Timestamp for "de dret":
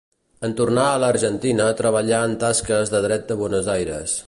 2.95-3.35